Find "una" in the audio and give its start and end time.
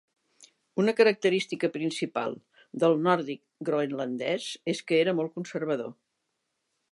0.83-0.93